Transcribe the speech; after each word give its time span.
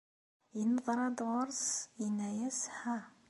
Yenneḍran-d 0.57 1.19
ɣer-s, 1.31 1.65
yenna-as 1.99 2.61
Ha!. 2.79 2.97